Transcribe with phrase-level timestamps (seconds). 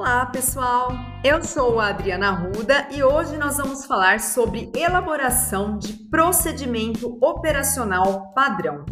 [0.00, 0.92] Olá, pessoal!
[1.22, 8.32] Eu sou a Adriana Ruda e hoje nós vamos falar sobre elaboração de procedimento operacional
[8.32, 8.86] padrão.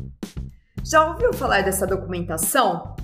[0.85, 2.95] Já ouviu falar dessa documentação?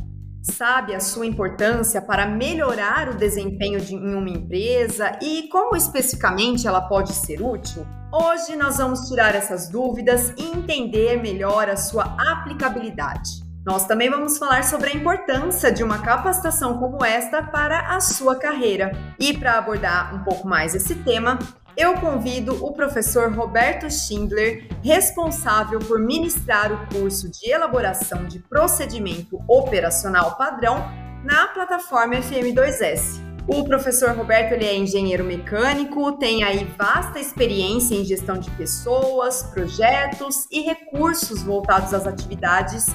[0.43, 6.67] Sabe a sua importância para melhorar o desempenho de, em uma empresa e como especificamente
[6.67, 7.87] ela pode ser útil?
[8.13, 13.44] Hoje nós vamos tirar essas dúvidas e entender melhor a sua aplicabilidade.
[13.65, 18.37] Nós também vamos falar sobre a importância de uma capacitação como esta para a sua
[18.37, 18.93] carreira.
[19.19, 21.39] E para abordar um pouco mais esse tema,
[21.75, 29.43] eu convido o professor Roberto Schindler, responsável por ministrar o curso de elaboração de procedimento
[29.49, 30.87] operacional padrão
[31.25, 33.25] na plataforma FM2S.
[33.49, 39.43] O professor Roberto ele é engenheiro mecânico, tem aí vasta experiência em gestão de pessoas,
[39.43, 42.87] projetos e recursos voltados às atividades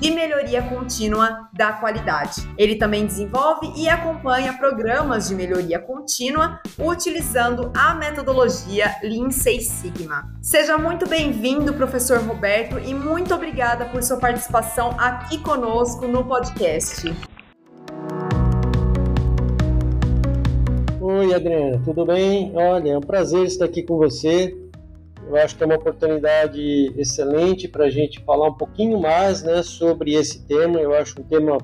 [0.00, 2.46] de melhoria contínua da qualidade.
[2.56, 10.30] Ele também desenvolve e acompanha programas de melhoria contínua utilizando a metodologia Lean Six Sigma.
[10.42, 17.12] Seja muito bem-vindo, professor Roberto, e muito obrigada por sua participação aqui conosco no podcast.
[21.00, 22.52] Oi, Adriana, tudo bem?
[22.54, 24.52] Olha, é um prazer estar aqui com você
[25.28, 29.62] eu acho que é uma oportunidade excelente para a gente falar um pouquinho mais né,
[29.62, 30.78] sobre esse tema.
[30.78, 31.58] Eu acho um tema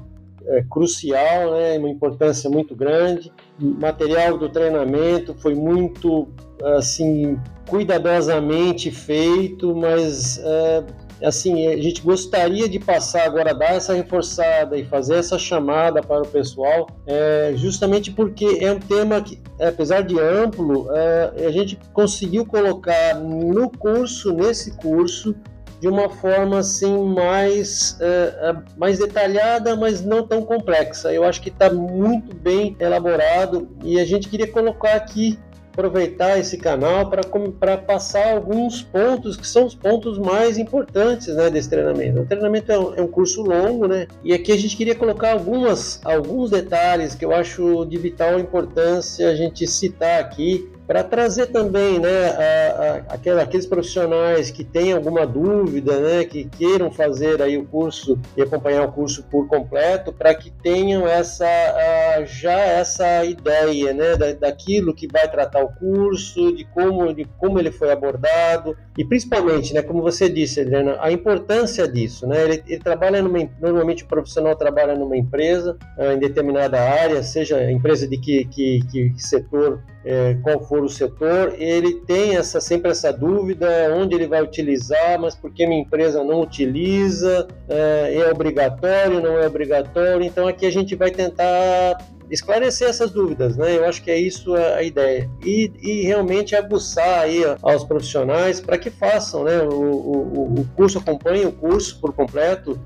[0.46, 3.32] é, crucial, né, uma importância muito grande.
[3.60, 6.28] O material do treinamento foi muito
[6.76, 7.38] assim
[7.68, 10.84] cuidadosamente feito, mas é,
[11.24, 16.22] assim, a gente gostaria de passar agora, dar essa reforçada e fazer essa chamada para
[16.22, 21.78] o pessoal, é, justamente porque é um tema que, apesar de amplo, é, a gente
[21.92, 25.34] conseguiu colocar no curso, nesse curso,
[25.80, 31.12] de uma forma assim mais, é, é mais detalhada, mas não tão complexa.
[31.12, 35.38] Eu acho que está muito bem elaborado e a gente queria colocar aqui
[35.72, 37.10] aproveitar esse canal
[37.58, 42.20] para passar alguns pontos que são os pontos mais importantes né, desse treinamento.
[42.20, 44.06] O treinamento é um, é um, curso longo, né?
[44.22, 49.28] E aqui a gente queria colocar algumas, alguns detalhes que eu acho de vital importância
[49.28, 55.26] a gente citar aqui para trazer também né, a, a, aqueles profissionais que têm alguma
[55.26, 60.34] dúvida, né, que queiram fazer aí o curso e acompanhar o curso por completo, para
[60.34, 66.54] que tenham essa a, já essa ideia né, da, daquilo que vai tratar o curso,
[66.54, 71.10] de como, de como ele foi abordado e principalmente, né, como você disse, Adriana, a
[71.10, 72.26] importância disso.
[72.26, 77.72] Né, ele, ele trabalha numa, normalmente o profissional trabalha numa empresa em determinada área, seja
[77.72, 82.90] empresa de que, que, que setor é, qual for o setor, ele tem essa, sempre
[82.90, 88.30] essa dúvida onde ele vai utilizar, mas por que minha empresa não utiliza, é, é
[88.30, 91.98] obrigatório, não é obrigatório, então aqui a gente vai tentar
[92.30, 93.76] esclarecer essas dúvidas, né?
[93.76, 95.28] Eu acho que é isso a, ideia.
[95.44, 99.58] E, e realmente aguçar aí aos profissionais para que façam, né?
[99.62, 102.80] O, o, o curso, acompanhe o curso por completo,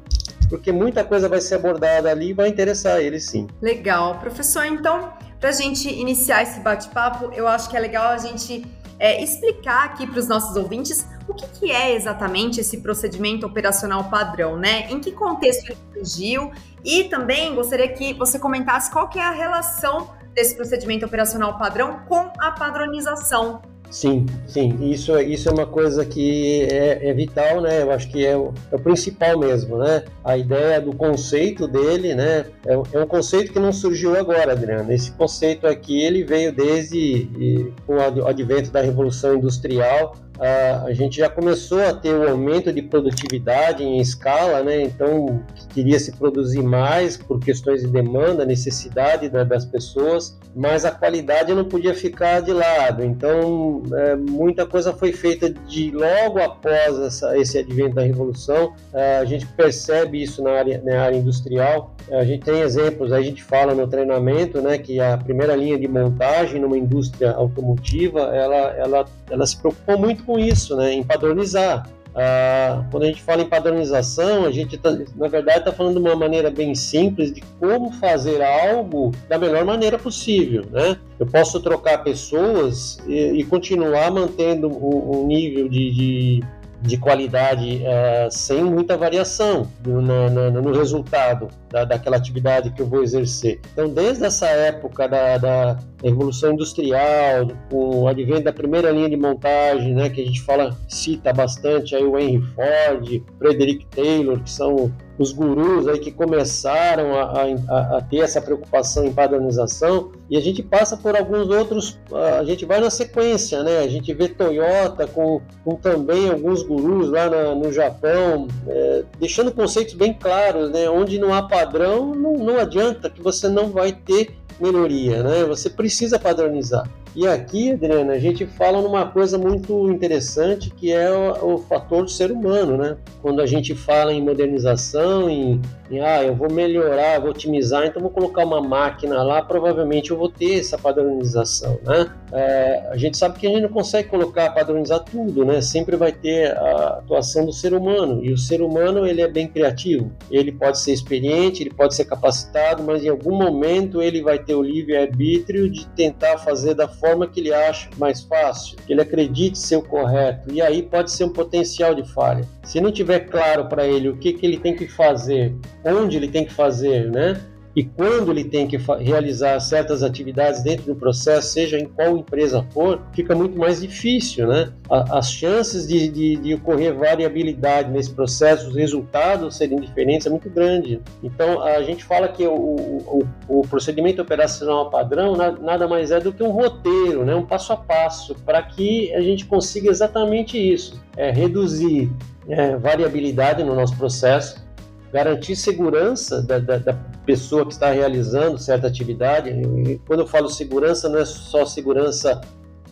[0.48, 3.46] porque muita coisa vai ser abordada ali e vai interessar eles sim.
[3.62, 4.18] Legal.
[4.18, 8.66] Professor, então para a gente iniciar esse bate-papo, eu acho que é legal a gente
[8.98, 14.04] é, explicar aqui para os nossos ouvintes o que, que, é exatamente esse procedimento operacional
[14.04, 14.90] padrão, né?
[14.90, 16.52] Em que contexto ele surgiu
[16.84, 22.00] e também gostaria que você comentasse qual que é a relação desse procedimento operacional padrão
[22.06, 23.60] com a padronização
[23.90, 27.82] Sim, sim, isso, isso é uma coisa que é, é vital, né?
[27.82, 30.04] Eu acho que é o, é o, principal mesmo, né?
[30.24, 32.46] A ideia do conceito dele, né?
[32.64, 34.92] É, é, um conceito que não surgiu agora, Adriano.
[34.92, 41.28] Esse conceito aqui, ele veio desde com o advento da Revolução Industrial, a, gente já
[41.28, 44.82] começou a ter um aumento de produtividade em escala, né?
[44.82, 45.42] Então,
[45.72, 51.64] queria se produzir mais por questões de demanda, necessidade das pessoas, mas a qualidade não
[51.64, 53.02] podia ficar de lado.
[53.02, 58.74] Então, é, muita coisa foi feita de logo após essa, esse advento da revolução.
[58.92, 61.95] É, a gente percebe isso na área, na área industrial.
[62.10, 65.88] A gente tem exemplos, a gente fala no treinamento, né, que a primeira linha de
[65.88, 71.88] montagem numa indústria automotiva, ela, ela, ela se preocupou muito com isso, né, em padronizar.
[72.18, 76.08] Ah, quando a gente fala em padronização, a gente, tá, na verdade, está falando de
[76.08, 80.64] uma maneira bem simples de como fazer algo da melhor maneira possível.
[80.70, 80.96] Né?
[81.20, 86.44] Eu posso trocar pessoas e, e continuar mantendo um nível de, de
[86.82, 92.86] de qualidade é, sem muita variação no, no, no resultado da, daquela atividade que eu
[92.86, 93.60] vou exercer.
[93.72, 99.16] Então, desde essa época da, da Revolução Industrial, com o advento da primeira linha de
[99.16, 104.50] montagem, né, que a gente fala, cita bastante aí o Henry Ford, Frederick Taylor, que
[104.50, 110.36] são os gurus aí que começaram a, a, a, ter essa preocupação em padronização e
[110.36, 111.98] a gente passa por alguns outros,
[112.38, 113.78] a gente vai na sequência, né?
[113.78, 119.52] A gente vê Toyota com, com também alguns gurus lá na, no Japão, é, deixando
[119.52, 120.88] conceitos bem claros, né?
[120.90, 125.44] Onde não há padrão, não, não adianta que você não vai ter melhoria, né?
[125.44, 126.88] Você precisa padronizar.
[127.16, 132.04] E aqui, Adriana, a gente fala numa coisa muito interessante que é o, o fator
[132.04, 132.98] do ser humano, né?
[133.22, 135.58] Quando a gente fala em modernização, em,
[135.90, 140.18] em, ah, eu vou melhorar, vou otimizar, então vou colocar uma máquina lá, provavelmente eu
[140.18, 142.06] vou ter essa padronização, né?
[142.32, 145.62] É, a gente sabe que a gente não consegue colocar, padronizar tudo, né?
[145.62, 149.48] Sempre vai ter a atuação do ser humano e o ser humano ele é bem
[149.48, 150.12] criativo.
[150.30, 154.54] Ele pode ser experiente, ele pode ser capacitado, mas em algum momento ele vai ter
[154.54, 158.92] o livre arbítrio de tentar fazer da forma forma que ele acha mais fácil, que
[158.92, 162.44] ele acredite ser o correto, e aí pode ser um potencial de falha.
[162.64, 165.54] Se não tiver claro para ele o que, que ele tem que fazer,
[165.84, 167.40] onde ele tem que fazer, né?
[167.76, 172.66] E quando ele tem que realizar certas atividades dentro do processo, seja em qual empresa
[172.70, 174.72] for, fica muito mais difícil, né?
[174.88, 180.48] As chances de, de, de ocorrer variabilidade nesse processo, os resultados serem diferentes é muito
[180.48, 181.02] grande.
[181.22, 186.32] Então, a gente fala que o, o, o procedimento operacional padrão nada mais é do
[186.32, 187.34] que um roteiro, né?
[187.34, 192.10] um passo a passo, para que a gente consiga exatamente isso, é, reduzir
[192.48, 194.64] é, variabilidade no nosso processo,
[195.12, 199.50] garantir segurança da, da, da, pessoa que está realizando certa atividade.
[199.50, 202.40] E quando eu falo segurança, não é só segurança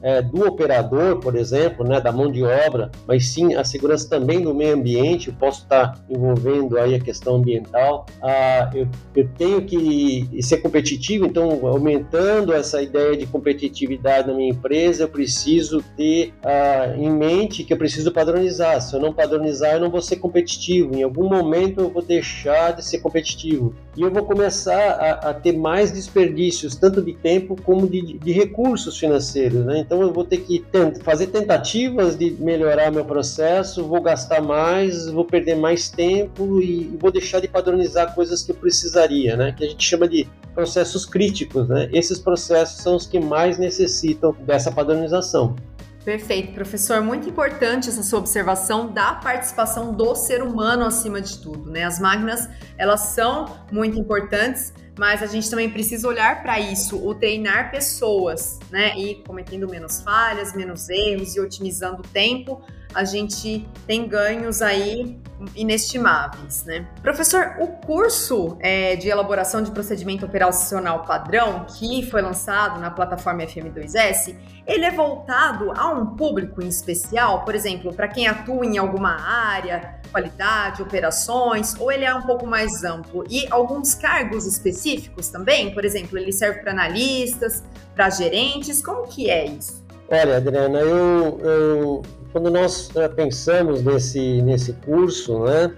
[0.05, 4.43] é, do operador, por exemplo, né, da mão de obra, mas sim a segurança também
[4.43, 5.29] do meio ambiente.
[5.29, 8.05] Eu posso estar envolvendo aí a questão ambiental.
[8.23, 8.87] Ah, eu,
[9.17, 15.09] eu tenho que ser competitivo, então aumentando essa ideia de competitividade na minha empresa, eu
[15.09, 18.83] preciso ter ah, em mente que eu preciso padronizar.
[18.83, 20.95] Se eu não padronizar, eu não vou ser competitivo.
[20.95, 25.35] Em algum momento eu vou deixar de ser competitivo e eu vou começar a, a
[25.35, 29.65] ter mais desperdícios, tanto de tempo como de, de recursos financeiros.
[29.65, 29.79] Né?
[29.79, 30.65] Então então eu vou ter que
[31.05, 37.13] fazer tentativas de melhorar meu processo, vou gastar mais, vou perder mais tempo e vou
[37.13, 39.55] deixar de padronizar coisas que eu precisaria, né?
[39.57, 41.89] Que a gente chama de processos críticos, né?
[41.93, 45.55] Esses processos são os que mais necessitam dessa padronização.
[46.05, 47.01] Perfeito, professor.
[47.01, 51.85] Muito importante essa sua observação da participação do ser humano acima de tudo, né?
[51.85, 52.47] As máquinas,
[52.77, 58.59] elas são muito importantes, mas a gente também precisa olhar para isso, o treinar pessoas,
[58.71, 58.95] né?
[58.99, 62.61] E cometendo menos falhas, menos erros e otimizando o tempo,
[62.95, 65.19] a gente tem ganhos aí
[65.55, 66.87] inestimáveis, né?
[67.03, 73.43] Professor, o curso é, de elaboração de procedimento operacional padrão que foi lançado na plataforma
[73.43, 74.37] FM2S,
[74.67, 79.21] ele é voltado a um público em especial, por exemplo, para quem atua em alguma
[79.21, 83.25] área, qualidade, operações, ou ele é um pouco mais amplo?
[83.29, 85.75] E alguns cargos específicos também?
[85.75, 87.63] Por exemplo, ele serve para analistas,
[87.95, 88.83] para gerentes?
[88.83, 89.85] Como que é isso?
[90.09, 92.03] Olha, Adriana, eu, eu
[92.35, 95.73] quando nós eh, pensamos nesse, nesse curso, né,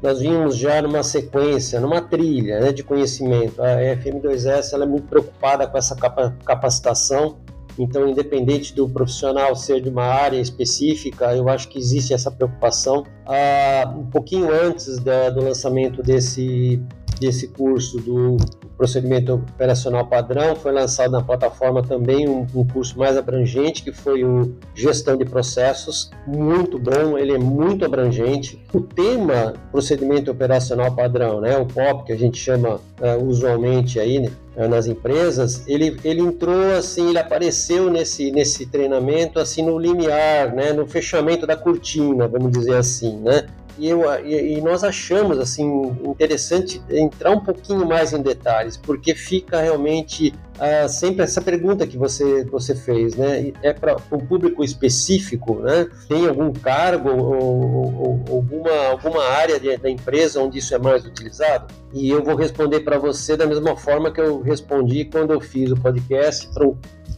[0.00, 3.60] nós vimos já numa sequência, numa trilha né, de conhecimento.
[3.60, 7.36] A FM2S ela é muito preocupada com essa capacitação
[7.78, 13.04] então, independente do profissional ser de uma área específica, eu acho que existe essa preocupação.
[13.26, 16.82] Ah, um pouquinho antes da, do lançamento desse,
[17.20, 18.36] desse curso do
[18.76, 24.24] procedimento operacional padrão, foi lançado na plataforma também um, um, curso mais abrangente, que foi
[24.24, 28.62] o Gestão de Processos, muito bom, ele é muito abrangente.
[28.72, 34.18] O tema procedimento operacional padrão, né, o POP, que a gente chama uh, usualmente aí,
[34.18, 39.78] né, eh, nas empresas, ele, ele entrou assim, ele apareceu nesse, nesse treinamento assim no
[39.78, 43.46] limiar, né, no fechamento da cortina, vamos dizer assim, né?
[43.78, 45.66] E, eu, e, nós achamos assim
[46.04, 51.98] interessante entrar um pouquinho mais em detalhes, porque fica realmente ah, sempre essa pergunta que
[51.98, 53.52] você, você fez, né?
[53.62, 55.86] É para um público específico, né?
[56.08, 60.78] Tem algum cargo ou, ou, ou alguma, alguma área de, da empresa onde isso é
[60.78, 61.66] mais utilizado?
[61.92, 65.70] E eu vou responder para você da mesma forma que eu respondi quando eu fiz
[65.70, 66.66] o podcast para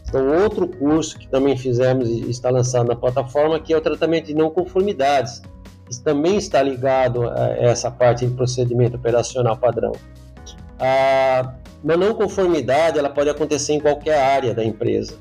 [0.09, 4.27] então, outro curso que também fizemos e está lançado na plataforma, que é o tratamento
[4.27, 5.43] de não conformidades
[5.97, 9.93] também está ligado a essa parte de procedimento operacional padrão.
[10.79, 15.15] A, uma não conformidade ela pode acontecer em qualquer área da empresa.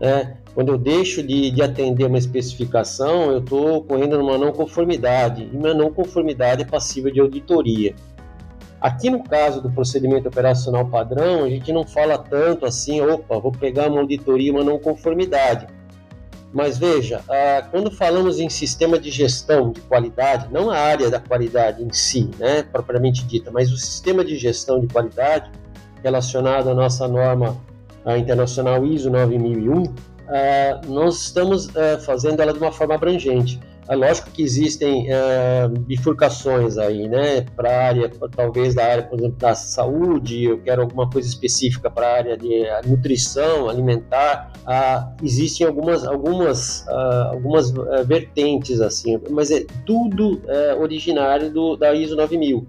[0.00, 0.36] Né?
[0.54, 5.56] Quando eu deixo de, de atender uma especificação, eu estou correndo numa não conformidade, e
[5.56, 7.94] uma não conformidade é passível de auditoria.
[8.80, 13.50] Aqui no caso do procedimento operacional padrão, a gente não fala tanto assim, opa, vou
[13.50, 15.66] pegar uma auditoria, uma não conformidade
[16.52, 21.20] Mas veja, ah, quando falamos em sistema de gestão de qualidade, não a área da
[21.20, 25.50] qualidade em si, né, propriamente dita, mas o sistema de gestão de qualidade
[26.02, 27.56] relacionado à nossa norma
[28.18, 29.94] internacional ISO 9001,
[30.28, 33.60] ah, nós estamos ah, fazendo ela de uma forma abrangente.
[33.88, 37.40] É lógico que existem é, bifurcações aí, né?
[37.56, 42.06] Para área, talvez da área, por exemplo, da saúde, eu quero alguma coisa específica para
[42.06, 44.52] a área de nutrição, alimentar.
[44.66, 50.42] Ah, existem algumas, algumas, ah, algumas ah, vertentes assim, mas é tudo
[50.78, 52.66] originário do, da ISO 9000.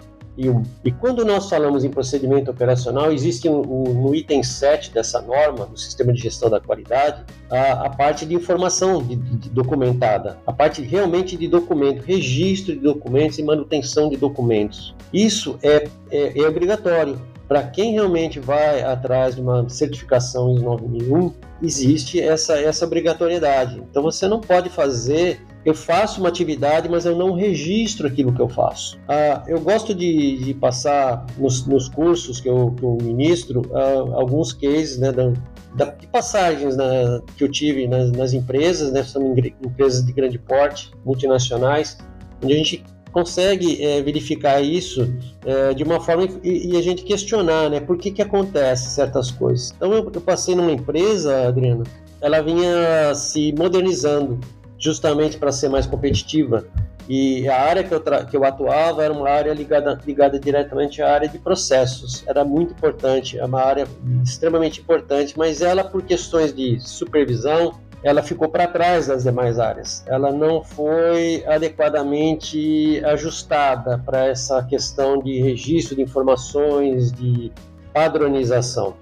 [0.86, 5.66] E quando nós falamos em procedimento operacional, existe um, um, no item 7 dessa norma,
[5.66, 10.54] no sistema de gestão da qualidade, a, a parte de informação de, de documentada, a
[10.54, 14.96] parte realmente de documento, registro de documentos e manutenção de documentos.
[15.12, 17.20] Isso é, é, é obrigatório.
[17.46, 23.82] Para quem realmente vai atrás de uma certificação ISO 9001, existe essa, essa obrigatoriedade.
[23.90, 28.42] Então você não pode fazer eu faço uma atividade, mas eu não registro aquilo que
[28.42, 28.98] eu faço.
[29.08, 34.16] Ah, eu gosto de, de passar nos, nos, cursos que eu, que eu ministro ah,
[34.16, 35.34] alguns cases né, da,
[35.76, 40.40] da, de passagens né, que eu tive nas, nas empresas, né, são empresas de grande
[40.40, 41.98] porte, multinacionais,
[42.42, 45.12] onde a gente consegue é, verificar isso
[45.44, 49.32] é, de uma forma e, e, a gente questionar, né, por que que acontece certas
[49.32, 49.74] coisas.
[49.76, 51.84] Então eu, eu passei numa empresa, Adriana,
[52.22, 54.40] ela vinha se modernizando
[54.80, 56.66] justamente para ser mais competitiva.
[57.08, 61.12] E a área que eu, que eu atuava era uma área ligada, ligada diretamente à
[61.12, 62.24] área de processos.
[62.28, 63.88] Era muito importante, é uma área
[64.24, 70.04] extremamente importante, mas ela, por questões de supervisão, ela ficou para trás das demais áreas.
[70.08, 77.52] Ela não foi adequadamente ajustada para essa questão de registro de informações, de
[77.92, 78.94] padronização.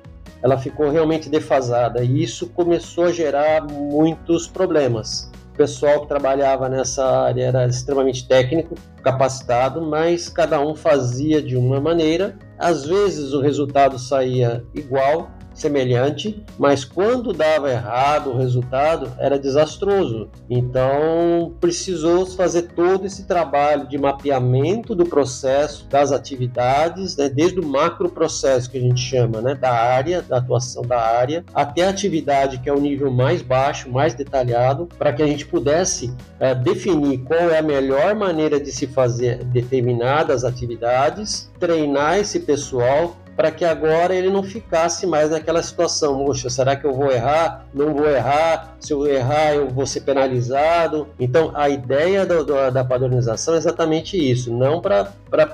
[0.42, 7.04] Ela ficou realmente defasada e isso começou a gerar muitos problemas pessoal que trabalhava nessa
[7.04, 12.38] área era extremamente técnico, capacitado, mas cada um fazia de uma maneira.
[12.58, 20.30] Às vezes o resultado saía igual, semelhante, mas quando dava errado o resultado era desastroso.
[20.50, 27.66] Então precisou fazer todo esse trabalho de mapeamento do processo, das atividades, né, desde o
[27.66, 31.90] macro processo que a gente chama, né, da área, da atuação da área, até a
[31.90, 36.54] atividade que é o nível mais baixo, mais detalhado, para que a gente pudesse é,
[36.54, 43.51] definir qual é a melhor maneira de se fazer determinadas atividades, treinar esse pessoal para
[43.51, 47.67] que agora ele não ficasse mais naquela situação, poxa, será que eu vou errar?
[47.72, 51.08] Não vou errar, se eu errar eu vou ser penalizado.
[51.20, 55.06] Então a ideia do, do, da padronização é exatamente isso, não para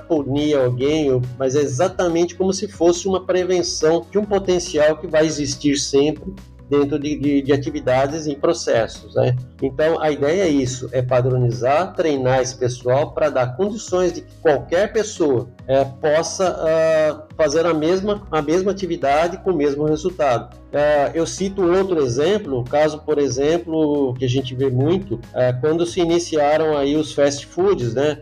[0.08, 5.26] punir alguém, mas é exatamente como se fosse uma prevenção de um potencial que vai
[5.26, 6.32] existir sempre
[6.68, 9.14] dentro de, de, de, atividades e processos.
[9.14, 9.36] Né?
[9.62, 14.34] Então, a ideia é isso: é padronizar, treinar esse pessoal para dar condições de que
[14.40, 20.54] qualquer pessoa é, possa uh, fazer a mesma, a mesma atividade com o mesmo resultado.
[20.74, 25.60] Uh, eu cito outro exemplo, o caso, por exemplo, que a gente vê muito, uh,
[25.60, 28.18] quando se iniciaram aí os fast foods, né?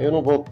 [0.00, 0.44] eu não vou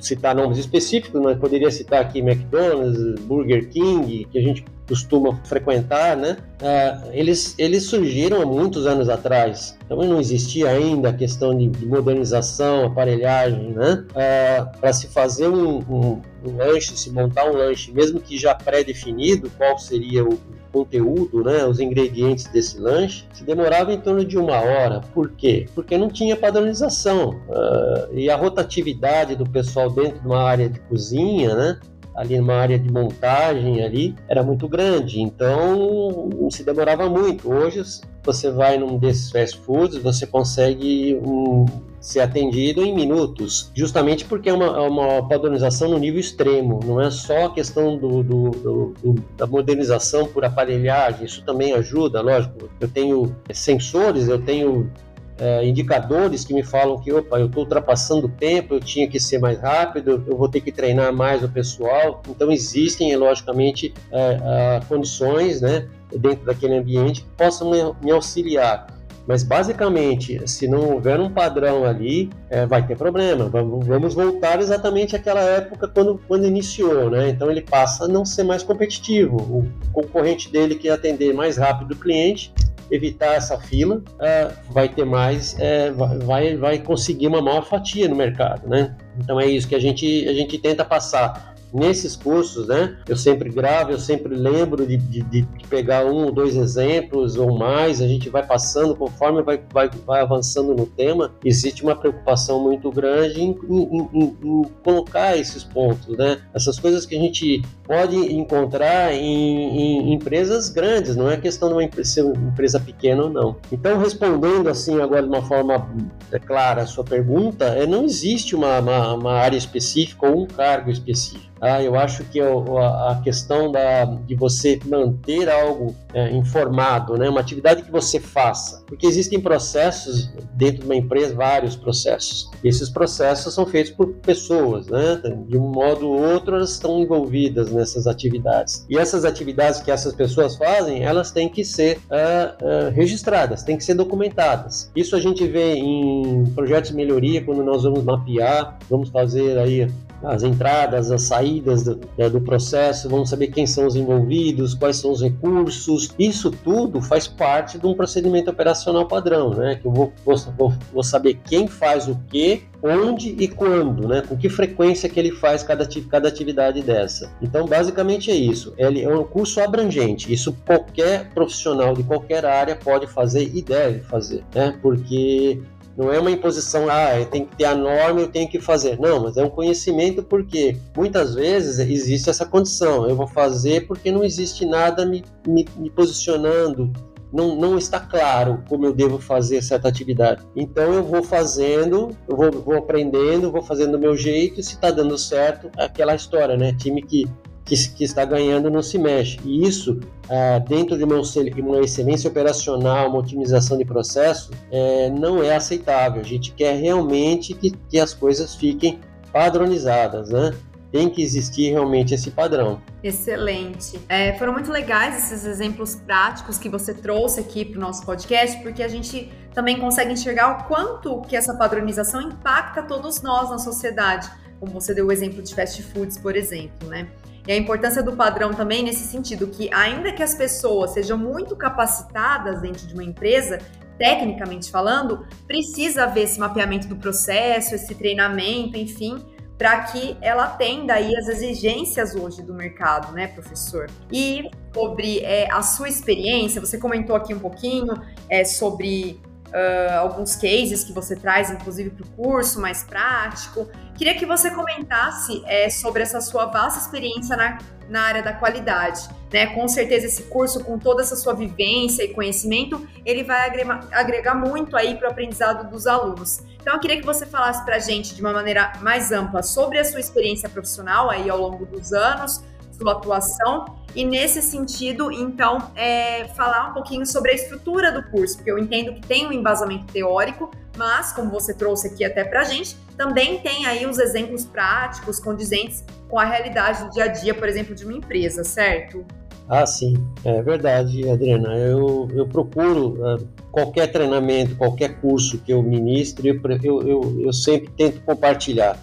[0.00, 6.16] citar nomes específicos, mas poderia citar aqui McDonald's, Burger King, que a gente costuma frequentar,
[6.16, 6.36] né?
[6.60, 9.76] Uh, eles, eles surgiram há muitos anos atrás.
[9.84, 14.04] Então não existia ainda a questão de, de modernização, aparelhagem, né?
[14.10, 18.38] Uh, ah, Para se fazer um, um, um, lanche, se montar um lanche, mesmo que
[18.38, 20.38] já pré-definido, qual seria o
[20.76, 25.00] conteúdo, né, os ingredientes desse lanche, se demorava em torno de uma hora.
[25.14, 25.66] Por quê?
[25.74, 27.30] Porque não tinha padronização.
[27.48, 31.80] Uh, e a rotatividade do pessoal dentro de uma área de cozinha, né?
[32.16, 37.52] Ali numa área de montagem ali era muito grande, então se demorava muito.
[37.52, 37.82] Hoje
[38.24, 41.64] você vai num desses fast foods, você consegue um,
[42.00, 47.00] ser atendido em minutos, justamente porque é uma, é uma padronização no nível extremo, não
[47.00, 52.20] é só a questão do, do, do, do, da modernização por aparelhagem, isso também ajuda,
[52.20, 52.68] lógico.
[52.80, 54.90] Eu tenho sensores, eu tenho
[55.38, 59.20] é, indicadores que me falam que, opa, eu estou ultrapassando o tempo, eu tinha que
[59.20, 62.22] ser mais rápido, eu vou ter que treinar mais o pessoal.
[62.28, 68.86] Então, existem, logicamente, é, condições né, dentro daquele ambiente que possam me, me auxiliar.
[69.26, 73.48] Mas basicamente, se não houver um padrão ali, é, vai ter problema.
[73.48, 77.30] Vamos, vamos, voltar exatamente àquela época quando, quando iniciou, né?
[77.30, 79.36] Então ele passa a não ser mais competitivo.
[79.36, 82.54] O concorrente dele quer atender mais rápido o cliente,
[82.90, 88.16] evitar essa fila, uh, vai ter mais, uh, vai, vai conseguir uma maior fatia no
[88.16, 88.96] mercado, né?
[89.18, 92.96] Então é isso que a gente, a gente tenta passar nesses cursos, né?
[93.08, 97.58] Eu sempre gravo, eu sempre lembro de, de, de, pegar um ou dois exemplos ou
[97.58, 101.32] mais, a gente vai passando conforme vai, vai, vai avançando no tema.
[101.44, 106.38] Existe uma preocupação muito grande em, em, em, em colocar esses pontos, né?
[106.54, 111.84] Essas coisas que a gente pode encontrar em, empresas grandes, não é questão de uma
[111.84, 113.56] empresa, uma empresa pequena ou não.
[113.70, 115.88] Então, respondendo assim agora de uma forma
[116.32, 120.46] é, clara a sua pergunta, é, não existe uma, uma, uma área específica ou um
[120.46, 121.55] cargo específico.
[121.60, 127.40] Ah, eu acho que a questão da, de você manter algo é, informado, né, uma
[127.40, 132.50] atividade que você faça, porque existem processos dentro de uma empresa, vários processos.
[132.62, 137.00] E esses processos são feitos por pessoas, né, de um modo ou outro elas estão
[137.00, 138.86] envolvidas nessas atividades.
[138.88, 143.76] E essas atividades que essas pessoas fazem, elas têm que ser uh, uh, registradas, têm
[143.76, 144.90] que ser documentadas.
[144.94, 149.88] Isso a gente vê em projetos de melhoria quando nós vamos mapear, vamos fazer aí
[150.22, 154.96] as entradas, as saídas do, né, do, processo, vamos saber quem são os envolvidos, quais
[154.96, 156.14] são os recursos.
[156.18, 159.76] Isso tudo faz parte de um procedimento operacional padrão, né?
[159.76, 164.22] Que eu vou, vou, vou saber quem faz o que, onde e quando, né?
[164.26, 167.30] Com que frequência que ele faz cada, cada atividade dessa.
[167.42, 168.74] Então, basicamente é isso.
[168.76, 170.32] Ele é um curso abrangente.
[170.32, 174.76] Isso qualquer profissional de qualquer área pode fazer e deve fazer, né?
[174.80, 175.60] Porque
[175.96, 178.98] não é uma imposição, ah, tem que ter a norma, eu tenho que fazer.
[179.00, 183.08] Não, mas é um conhecimento porque muitas vezes existe essa condição.
[183.08, 186.92] Eu vou fazer porque não existe nada me, me, me posicionando,
[187.32, 190.42] não, não, está claro como eu devo fazer certa atividade.
[190.54, 194.90] Então eu vou fazendo, eu vou, vou aprendendo, vou fazendo do meu jeito, se está
[194.90, 196.72] dando certo, aquela história, né?
[196.72, 197.26] Time que
[197.66, 199.38] que, que está ganhando não se mexe.
[199.44, 205.42] E isso, ah, dentro de uma, uma, excelência operacional, uma otimização de processo, é, não
[205.42, 206.22] é aceitável.
[206.22, 209.00] A gente quer realmente que, que as coisas fiquem
[209.32, 210.54] padronizadas, né?
[210.92, 212.80] tem que existir realmente esse padrão.
[213.02, 214.00] Excelente.
[214.08, 218.62] É, foram muito legais esses exemplos práticos que você trouxe aqui para o nosso podcast,
[218.62, 223.58] porque a gente também consegue enxergar o quanto que essa padronização impacta todos nós na
[223.58, 224.30] sociedade.
[224.58, 227.08] Como você deu o exemplo de fast foods, por exemplo, né?
[227.46, 231.54] E a importância do padrão também nesse sentido, que ainda que as pessoas sejam muito
[231.54, 233.58] capacitadas dentro de uma empresa,
[233.98, 239.24] tecnicamente falando, precisa haver esse mapeamento do processo, esse treinamento, enfim,
[239.56, 243.88] para que ela atenda aí as exigências hoje do mercado, né, professor?
[244.12, 247.94] E sobre é, a sua experiência, você comentou aqui um pouquinho
[248.28, 249.20] é, sobre
[249.56, 253.68] uh, alguns cases que você traz, inclusive, para o curso, mais prático.
[253.96, 259.08] Queria que você comentasse é, sobre essa sua vasta experiência na, na área da qualidade.
[259.32, 259.46] Né?
[259.46, 264.34] Com certeza, esse curso, com toda essa sua vivência e conhecimento, ele vai agregar, agregar
[264.34, 266.42] muito aí para o aprendizado dos alunos.
[266.60, 269.78] Então, eu queria que você falasse para a gente de uma maneira mais ampla sobre
[269.78, 272.42] a sua experiência profissional aí ao longo dos anos,
[272.78, 273.64] sua atuação
[273.96, 278.58] e nesse sentido, então, é, falar um pouquinho sobre a estrutura do curso, porque eu
[278.58, 282.76] entendo que tem um embasamento teórico, mas, como você trouxe aqui até para a gente,
[282.94, 287.48] também tem aí os exemplos práticos, condizentes com a realidade do dia a dia, por
[287.48, 289.02] exemplo, de uma empresa, certo?
[289.48, 291.56] Ah, sim, é verdade, Adriana.
[291.56, 297.32] Eu, eu procuro uh, qualquer treinamento, qualquer curso que eu ministre, eu, eu, eu, eu
[297.32, 298.76] sempre tento compartilhar.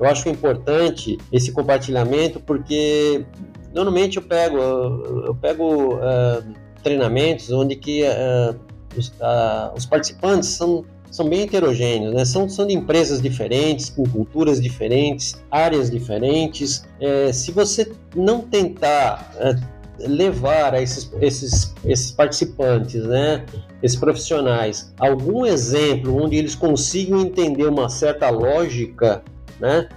[0.00, 3.24] Eu acho importante esse compartilhamento porque
[3.72, 6.44] Normalmente eu pego, eu pego uh,
[6.82, 8.58] treinamentos onde que uh,
[8.96, 12.24] os, uh, os, participantes são, são bem heterogêneos, né?
[12.24, 16.84] são, são de empresas diferentes, com culturas diferentes, áreas diferentes.
[17.00, 19.32] É, se você não tentar
[20.00, 23.44] levar a esses, esses, esses participantes, né,
[23.82, 29.22] esses profissionais, algum exemplo onde eles consigam entender uma certa lógica,
[29.60, 29.88] né,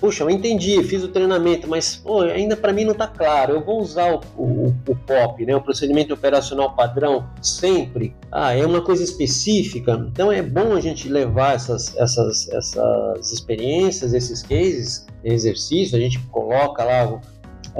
[0.00, 3.54] Puxa, eu entendi, fiz o treinamento, mas pô, ainda para mim não está claro.
[3.54, 8.14] Eu vou usar o, o, o, POP, né, o procedimento operacional padrão, sempre.
[8.32, 9.92] Ah, é uma coisa específica.
[10.12, 15.94] Então é bom a gente levar essas, essas, essas experiências, esses cases, exercícios.
[15.94, 17.20] A gente coloca lá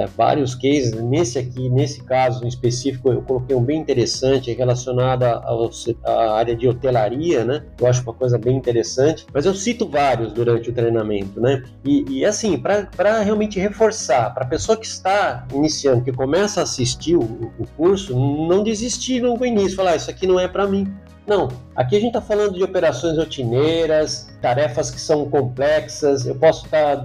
[0.01, 0.93] é, vários cases.
[0.93, 7.45] Nesse aqui, nesse caso específico, eu coloquei um bem interessante relacionado à área de hotelaria,
[7.45, 7.63] né?
[7.79, 9.27] Eu acho uma coisa bem interessante.
[9.33, 11.63] Mas eu cito vários durante o treinamento, né?
[11.85, 16.63] E, e assim, para realmente reforçar, para a pessoa que está iniciando, que começa a
[16.63, 20.67] assistir o, o curso, não desistir no início, falar, ah, isso aqui não é para
[20.67, 20.91] mim.
[21.27, 26.27] Não, aqui a gente está falando de operações rotineiras, tarefas que são complexas.
[26.27, 27.05] Eu posso estar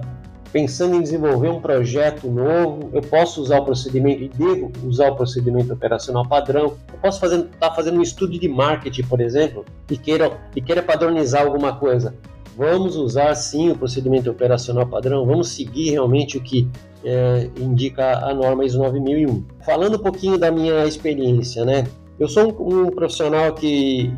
[0.52, 5.16] pensando em desenvolver um projeto novo, eu posso usar o procedimento e devo usar o
[5.16, 6.74] procedimento operacional padrão.
[6.92, 10.82] Eu posso estar tá fazendo um estudo de marketing, por exemplo, e queira, e queira
[10.82, 12.14] padronizar alguma coisa.
[12.56, 16.66] Vamos usar sim o procedimento operacional padrão, vamos seguir realmente o que
[17.04, 19.44] é, indica a norma ISO 9001.
[19.64, 21.86] Falando um pouquinho da minha experiência, né?
[22.18, 24.10] Eu sou um, um profissional que,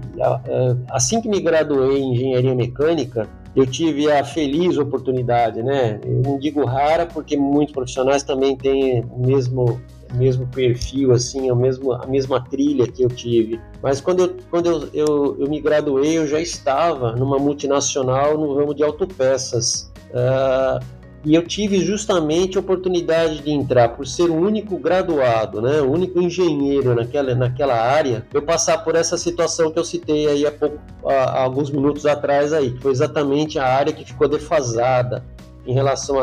[0.91, 6.01] assim que me graduei em engenharia mecânica, eu tive a feliz oportunidade, né?
[6.05, 9.81] Eu não digo rara, porque muitos profissionais também têm o mesmo,
[10.15, 13.61] mesmo perfil, assim, a mesma, a mesma trilha que eu tive.
[13.83, 18.55] Mas quando, eu, quando eu, eu, eu me graduei, eu já estava numa multinacional no
[18.55, 19.91] ramo de autopeças.
[20.11, 25.81] Uh, e eu tive justamente a oportunidade de entrar por ser o único graduado, né,
[25.81, 30.47] o único engenheiro naquela, naquela área, eu passar por essa situação que eu citei aí
[30.47, 34.29] há, pouco, há, há alguns minutos atrás aí, que foi exatamente a área que ficou
[34.29, 35.25] defasada
[35.67, 36.19] em relação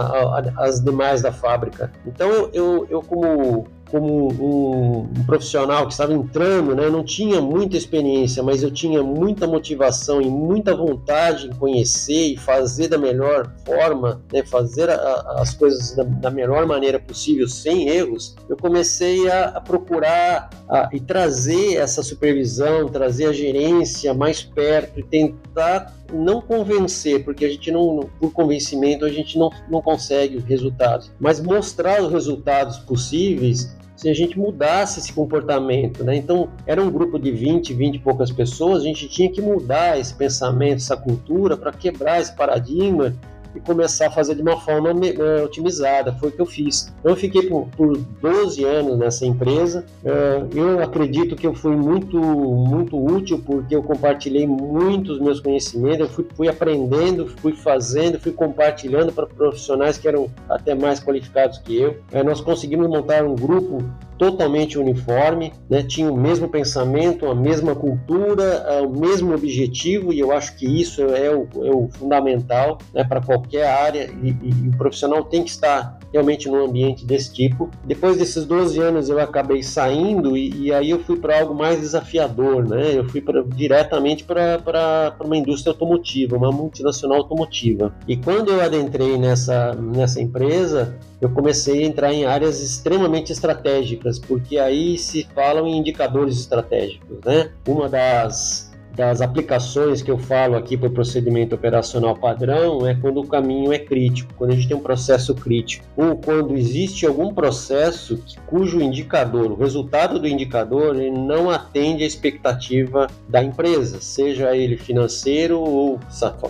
[0.58, 1.92] às demais da fábrica.
[2.06, 7.40] Então eu, eu como como um, um, profissional que estava entrando, né, eu não tinha
[7.40, 12.98] muita experiência, mas eu tinha muita motivação e muita vontade em conhecer e fazer da
[12.98, 18.36] melhor forma, né, fazer a, as coisas da, da, melhor maneira possível, sem erros.
[18.50, 25.00] Eu comecei a, a procurar a, e trazer essa supervisão, trazer a gerência mais perto
[25.00, 30.40] e tentar não convencer, porque a gente não, por convencimento, a gente não, não consegue
[30.40, 36.16] resultados, mas mostrar os resultados possíveis se a gente mudasse esse comportamento, né?
[36.16, 40.00] Então, era um grupo de 20, 20 e poucas pessoas, a gente tinha que mudar
[40.00, 43.16] esse pensamento, essa cultura para quebrar esse paradigma
[43.56, 46.14] e começar a fazer de uma forma uh, otimizada.
[46.14, 46.94] Foi o que eu fiz.
[47.04, 49.86] Eu fiquei por, por 12 anos nessa empresa.
[50.04, 56.00] Uh, eu acredito que eu fui muito, muito útil porque eu compartilhei muitos meus conhecimentos.
[56.00, 61.58] Eu fui, fui aprendendo, fui fazendo, fui compartilhando para profissionais que eram até mais qualificados
[61.60, 61.98] que eu.
[62.12, 63.84] Uh, nós conseguimos montar um grupo
[64.18, 65.84] totalmente uniforme, né?
[65.84, 71.02] tinha o mesmo pensamento, a mesma cultura, o mesmo objetivo, e eu acho que isso
[71.02, 75.50] é o, é o fundamental né, para qualquer área, e, e, o profissional tem que
[75.50, 77.70] estar realmente num ambiente desse tipo.
[77.84, 81.82] Depois desses 12 anos eu acabei saindo, e, e aí eu fui para algo mais
[81.82, 82.98] desafiador, né?
[82.98, 87.94] eu fui pra, diretamente para uma indústria automotiva, uma multinacional automotiva.
[88.08, 94.18] E quando eu adentrei nessa, nessa empresa, eu comecei a entrar em áreas extremamente estratégicas,
[94.18, 97.52] porque aí se falam em indicadores estratégicos, né?
[97.68, 103.20] Uma das das aplicações que eu falo aqui para o procedimento operacional padrão é quando
[103.20, 107.34] o caminho é crítico, quando a gente tem um processo crítico, ou quando existe algum
[107.34, 114.56] processo cujo indicador, o resultado do indicador, ele não atende à expectativa da empresa, seja
[114.56, 116.00] ele financeiro ou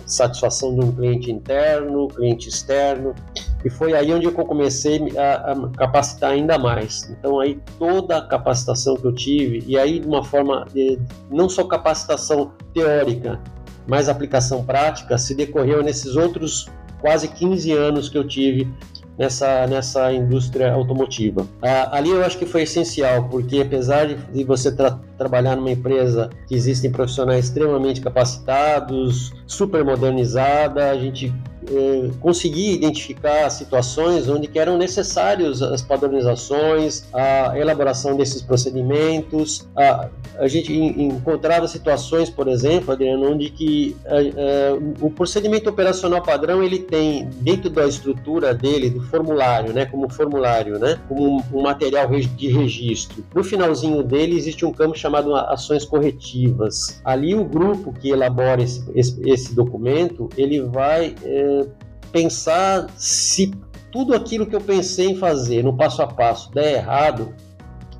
[0.06, 3.14] satisfação de um cliente interno, cliente externo.
[3.64, 7.10] E foi aí onde eu comecei a, a capacitar ainda mais.
[7.10, 10.98] Então aí toda a capacitação que eu tive, e aí de uma forma, de,
[11.30, 13.40] não só capacitação teórica,
[13.86, 16.68] mas aplicação prática, se decorreu nesses outros
[17.00, 18.68] quase 15 anos que eu tive
[19.18, 21.46] nessa, nessa indústria automotiva.
[21.62, 26.28] Ah, ali eu acho que foi essencial, porque apesar de, você tra trabalhar numa empresa
[26.46, 31.32] que existem profissionais extremamente capacitados, super modernizada, a gente
[31.68, 39.66] eh, conseguir identificar situações onde eram necessários as padronizações, a elaboração desses procedimentos.
[39.76, 46.22] A, a gente encontrava situações, por exemplo, Adriano, onde que eh, eh, o procedimento operacional
[46.22, 51.42] padrão ele tem dentro da estrutura dele, do formulário, né, como formulário, né, como um,
[51.52, 53.24] um material de registro.
[53.34, 57.00] No finalzinho dele existe um campo chamado ações corretivas.
[57.04, 61.14] Ali o grupo que elabora esse, esse, esse documento, ele vai
[62.10, 63.52] pensar se
[63.92, 67.34] tudo aquilo que eu pensei em fazer no passo a passo der errado,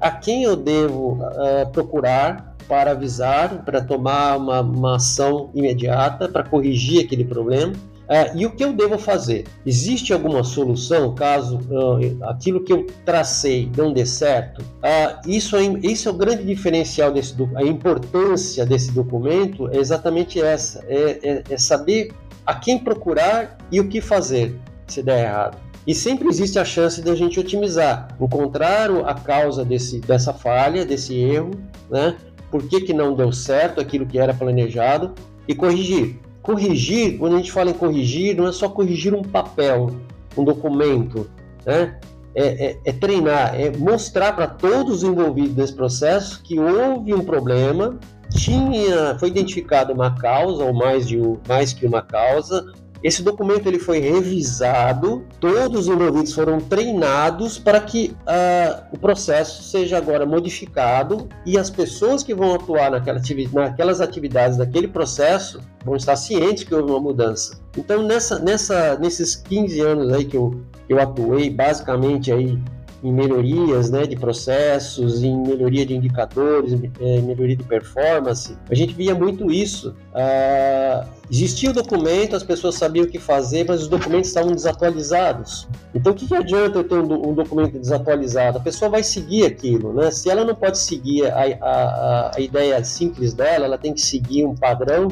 [0.00, 6.44] a quem eu devo uh, procurar para avisar, para tomar uma, uma ação imediata, para
[6.44, 7.72] corrigir aquele problema.
[8.06, 9.46] Uh, e o que eu devo fazer?
[9.64, 14.60] Existe alguma solução caso uh, aquilo que eu tracei não dê certo?
[14.62, 20.40] Uh, isso, é, isso é o grande diferencial desse a importância desse documento é exatamente
[20.40, 22.12] essa: é, é, é saber
[22.46, 25.58] a quem procurar e o que fazer se der errado.
[25.84, 30.84] E sempre existe a chance de a gente otimizar, encontrar a causa desse, dessa falha,
[30.84, 31.52] desse erro,
[31.90, 32.16] né?
[32.50, 35.12] Por que, que não deu certo aquilo que era planejado
[35.46, 36.18] e corrigir.
[36.46, 39.90] Corrigir, quando a gente fala em corrigir, não é só corrigir um papel,
[40.36, 41.28] um documento,
[41.66, 41.98] né?
[42.34, 47.24] É, é, é treinar, é mostrar para todos os envolvidos nesse processo que houve um
[47.24, 47.98] problema
[48.30, 52.72] tinha, foi identificada uma causa ou mais, de, mais que uma causa.
[53.02, 59.62] Esse documento ele foi revisado, todos os envolvidos foram treinados para que uh, o processo
[59.62, 63.20] seja agora modificado e as pessoas que vão atuar naquela
[63.52, 67.60] naquelas atividades daquele processo vão estar cientes que houve uma mudança.
[67.76, 72.58] Então, nessa, nessa, nesses 15 anos aí que eu, eu atuei basicamente aí
[73.02, 78.74] em melhorias né, de processos, em melhoria de indicadores, em é, melhoria de performance, a
[78.74, 79.94] gente via muito isso.
[80.14, 85.68] Ah, existia o documento, as pessoas sabiam o que fazer, mas os documentos estavam desatualizados.
[85.94, 88.58] Então, o que, que adianta eu ter um, um, documento desatualizado?
[88.58, 90.10] A pessoa vai seguir aquilo, né?
[90.10, 94.44] Se ela não pode seguir a, a, a ideia simples dela, ela tem que seguir
[94.44, 95.08] um padrão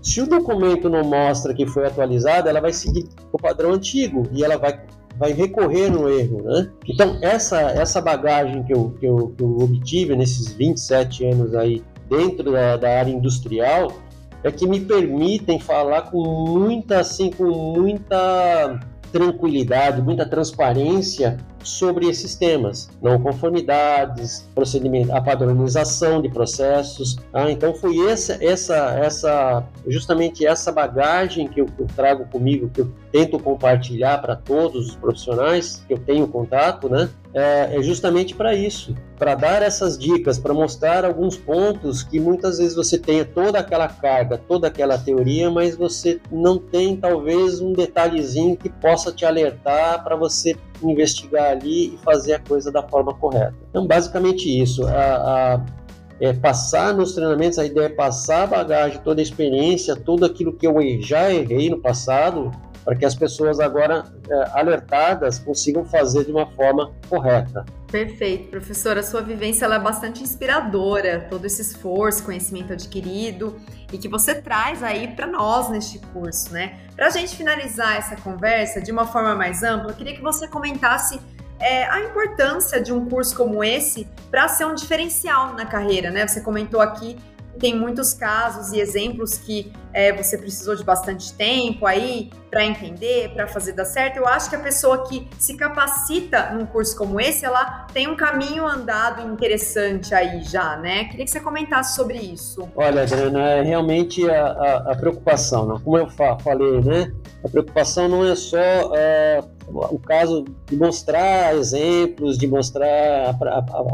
[0.00, 4.44] se o documento não mostra que foi atualizado, ela vai seguir o padrão antigo e
[4.44, 4.80] ela vai
[5.18, 6.70] vai recorrer no erro, né?
[6.86, 11.82] Então, essa, essa bagagem que eu, que, eu, que eu obtive nesses 27 anos aí
[12.08, 13.92] dentro da, da área industrial
[14.44, 18.78] é que me permitem falar com muita, assim, com muita
[19.10, 21.36] tranquilidade, muita transparência
[21.68, 27.16] sobre esses temas, não conformidades, procedimento, a padronização de processos.
[27.32, 32.80] Ah, então foi essa, essa, essa, justamente essa bagagem que eu, eu trago comigo, que
[32.80, 37.08] eu tento compartilhar para todos os profissionais que eu tenho contato, né?
[37.34, 42.58] É, é justamente para isso, para dar essas dicas, para mostrar alguns pontos que muitas
[42.58, 47.72] vezes você tenha toda aquela carga, toda aquela teoria, mas você não tem talvez um
[47.72, 53.14] detalhezinho que possa te alertar para você investigar ali e fazer a coisa da forma
[53.14, 53.54] correta.
[53.70, 54.86] Então, basicamente isso.
[54.86, 55.60] A, a,
[56.20, 60.52] é passar nos treinamentos, a ideia é passar a bagagem, toda a experiência, tudo aquilo
[60.52, 62.50] que eu já errei no passado,
[62.84, 67.64] para que as pessoas agora é, alertadas consigam fazer de uma forma correta.
[67.90, 69.00] Perfeito, professora.
[69.00, 73.58] A sua vivência é bastante inspiradora, todo esse esforço, conhecimento adquirido
[73.90, 76.78] e que você traz aí para nós neste curso, né?
[76.94, 80.46] Para a gente finalizar essa conversa de uma forma mais ampla, eu queria que você
[80.46, 81.18] comentasse
[81.58, 86.26] é, a importância de um curso como esse para ser um diferencial na carreira, né?
[86.26, 87.16] Você comentou aqui
[87.58, 93.30] tem muitos casos e exemplos que é, você precisou de bastante tempo aí para entender,
[93.34, 94.18] para fazer dar certo.
[94.18, 98.16] Eu acho que a pessoa que se capacita num curso como esse, ela tem um
[98.16, 101.04] caminho andado interessante aí já, né?
[101.04, 102.68] Queria que você comentasse sobre isso.
[102.76, 105.80] Olha, Adriana, é realmente a, a, a preocupação, né?
[105.82, 107.12] como eu fa falei, né?
[107.44, 108.58] A preocupação não é só
[108.94, 113.36] é, o caso de mostrar exemplos, de mostrar,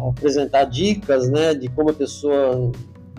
[0.09, 1.55] apresentar dicas, né?
[1.55, 2.71] De como a pessoa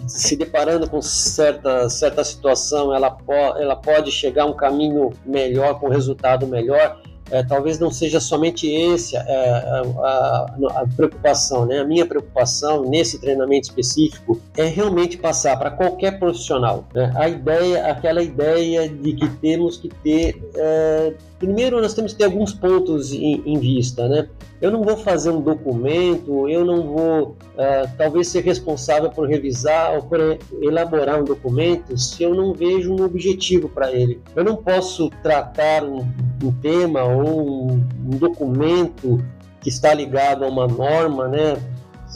[0.07, 5.79] se deparando com certa, certa situação, ela, po ela pode chegar a um caminho melhor,
[5.79, 7.01] com resultado melhor.
[7.31, 11.79] É, talvez não seja somente esse é, a, a, a, preocupação, né?
[11.79, 17.11] A minha preocupação nesse treinamento específico é realmente passar para qualquer profissional né?
[17.15, 22.25] a ideia, aquela ideia de que temos que ter é, primeiro nós temos que ter
[22.25, 24.27] alguns pontos em, em, vista, né?
[24.61, 29.95] Eu não vou fazer um documento, eu não vou uh, talvez ser responsável por revisar
[29.95, 30.19] ou por
[30.61, 34.21] elaborar um documento se eu não vejo um objetivo para ele.
[34.35, 36.07] Eu não posso tratar um,
[36.43, 39.23] um tema ou um, um documento
[39.61, 41.57] que está ligado a uma norma, né?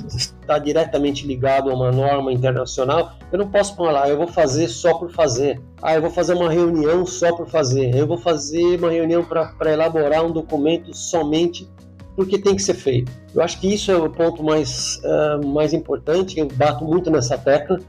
[0.08, 4.68] está diretamente ligado a uma norma internacional, eu não posso falar, ah, eu vou fazer
[4.68, 5.62] só por fazer.
[5.82, 7.96] Ah, eu vou fazer uma reunião só por fazer.
[7.96, 11.70] Eu vou fazer uma reunião para elaborar um documento somente
[12.16, 13.12] porque tem que ser feito.
[13.34, 17.38] Eu acho que isso é o ponto mais, uh, mais importante, eu bato muito nessa
[17.38, 17.80] tecla.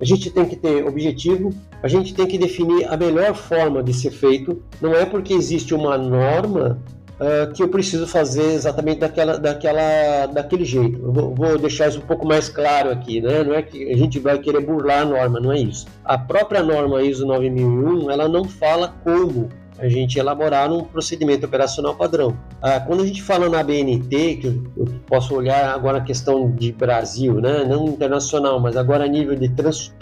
[0.00, 3.94] A gente tem que ter objetivo, a gente tem que definir a melhor forma de
[3.94, 4.62] ser feito.
[4.80, 6.78] Não é porque existe uma norma
[7.20, 11.00] uh, que eu preciso fazer exatamente daquela, daquela, daquele jeito.
[11.02, 13.42] Eu vou, vou, deixar isso um pouco mais claro aqui, né?
[13.42, 15.86] Não é que a gente vai querer burlar a norma, não é isso.
[16.04, 21.94] A própria norma ISO 9001, ela não fala como a gente elaborar um procedimento operacional
[21.94, 22.36] padrão.
[22.62, 26.72] Ah, quando a gente fala na BNT, que eu posso olhar agora a questão de
[26.72, 29.94] Brasil, né, não internacional, mas agora a nível de trans,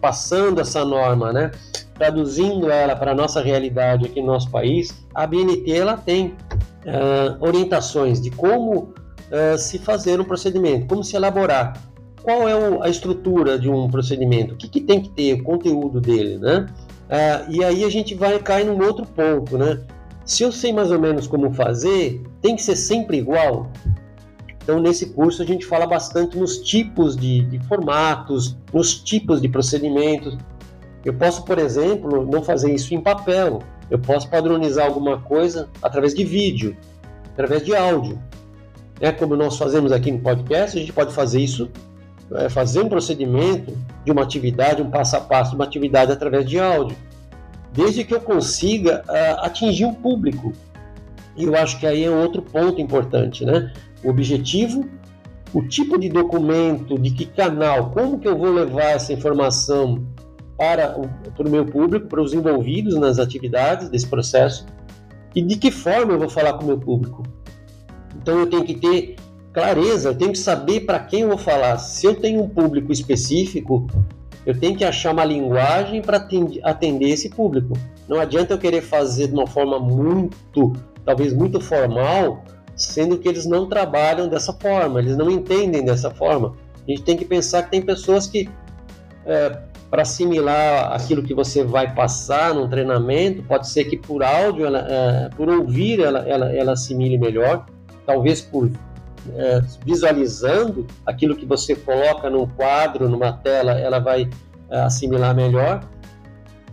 [0.00, 1.50] passando essa norma, né,
[1.94, 6.34] traduzindo ela para a nossa realidade aqui no nosso país, a BNT ela tem
[6.84, 8.94] uh, orientações de como
[9.30, 11.74] uh, se fazer um procedimento, como se elaborar,
[12.24, 15.44] qual é o, a estrutura de um procedimento, o que, que, tem que ter, o
[15.44, 16.66] conteúdo dele, né?
[17.04, 19.80] Uh, e aí a gente vai cair num outro ponto, né?
[20.24, 23.70] Se eu sei mais ou menos como fazer, tem que ser sempre igual.
[24.62, 29.48] Então, nesse curso, a gente fala bastante nos tipos de, de formatos, nos tipos de
[29.48, 30.38] procedimentos,
[31.04, 33.60] eu posso, por exemplo, não fazer isso em papel.
[33.90, 36.74] Eu posso padronizar alguma coisa através de vídeo,
[37.32, 38.18] através de áudio.
[39.00, 41.70] É como nós fazemos aqui no podcast, a gente pode fazer isso,
[42.32, 46.48] é, fazer um procedimento de uma atividade, um passo a passo de uma atividade através
[46.48, 46.96] de áudio,
[47.72, 50.52] desde que eu consiga uh, atingir um público.
[51.36, 53.72] E eu acho que aí é outro ponto importante, né?
[54.02, 54.88] O objetivo,
[55.52, 60.06] o tipo de documento, de que canal, como que eu vou levar essa informação
[60.56, 64.64] para o, para o meu público, para os envolvidos nas atividades desse processo,
[65.34, 67.24] E de que forma eu vou falar com o meu público?
[68.16, 69.16] Então eu tenho que ter
[69.54, 71.78] clareza, eu tenho que saber para quem eu vou falar.
[71.78, 73.86] Se eu tenho um público específico,
[74.44, 76.26] eu tenho que achar uma linguagem para
[76.64, 77.78] atender esse público.
[78.08, 80.72] Não adianta eu querer fazer de uma forma muito,
[81.04, 86.56] talvez muito formal, sendo que eles não trabalham dessa forma, eles não entendem dessa forma.
[86.86, 88.50] A gente tem que pensar que tem pessoas que,
[89.24, 89.56] é,
[89.88, 94.86] para assimilar aquilo que você vai passar num treinamento, pode ser que por áudio, ela,
[94.90, 97.64] é, por ouvir, ela, ela, ela assimile melhor,
[98.04, 98.68] talvez por
[99.34, 104.28] é, visualizando aquilo que você coloca num quadro, numa tela, ela vai
[104.70, 105.84] é, assimilar melhor.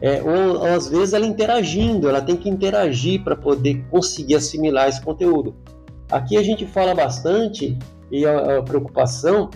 [0.02, 4.90] É, ou, ou, às vezes ela interagindo, ela tem que interagir para poder conseguir assimilar
[4.90, 5.56] esse conteúdo.
[6.12, 7.78] Aqui a gente fala bastante
[8.12, 9.50] e a, a preocupação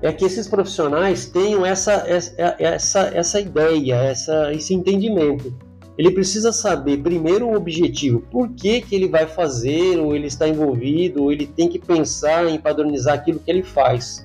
[0.00, 5.52] é que esses profissionais tenham essa, essa, essa, essa ideia, essa, esse entendimento
[5.98, 10.46] ele precisa saber primeiro o objetivo, por que, que ele vai fazer, ou ele está
[10.46, 14.24] envolvido, ou ele tem que pensar em padronizar aquilo que ele faz,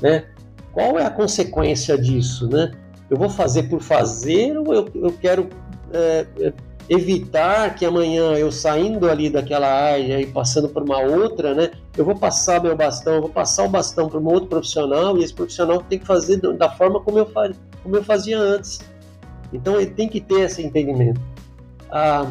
[0.00, 0.26] né?
[0.72, 2.70] Qual é a consequência disso, né?
[3.10, 5.48] Eu vou fazer por fazer ou eu, eu quero
[5.92, 6.52] é, é
[6.88, 11.72] evitar que amanhã eu saindo ali daquela área e passando por uma outra, né?
[11.96, 15.24] Eu vou passar meu bastão, eu vou passar o bastão para um outro profissional e
[15.24, 17.26] esse profissional tem que fazer da forma como eu,
[17.82, 18.80] como eu fazia antes.
[19.52, 21.20] Então ele tem que ter esse entendimento.
[21.90, 22.26] Ah,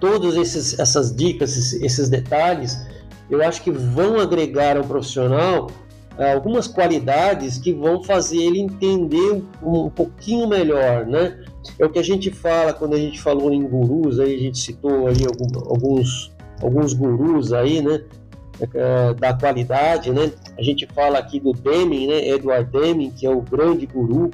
[0.00, 0.36] todas
[0.78, 2.86] essas dicas, esses, esses, detalhes,
[3.28, 5.70] eu acho que vão agregar ao profissional
[6.18, 11.44] ah, algumas qualidades que vão fazer ele entender um, um, pouquinho melhor, né?
[11.78, 14.58] É o que a gente fala quando a gente falou em gurus, aí a gente
[14.58, 15.24] citou aí
[15.68, 18.02] alguns, alguns gurus aí, né?
[18.74, 20.32] É, da qualidade, né?
[20.58, 22.28] A gente fala aqui do Deming, né?
[22.28, 24.30] Edward Deming, que é o grande guru.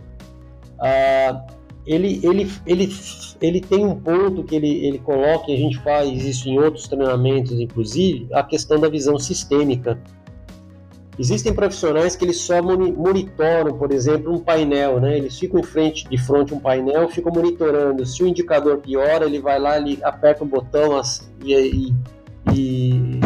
[0.80, 1.46] Ah,
[1.86, 2.96] ele, ele, ele,
[3.40, 6.88] ele tem um ponto que ele, ele coloca, e a gente faz isso em outros
[6.88, 9.96] treinamentos, inclusive, a questão da visão sistêmica.
[11.18, 15.16] Existem profissionais que eles só monitoram, por exemplo, um painel, né?
[15.16, 18.04] Eles ficam em frente, de frente a um painel, ficam monitorando.
[18.04, 21.00] Se o indicador piora, ele vai lá, ele aperta o botão
[21.42, 21.94] e, e,
[22.52, 23.20] e,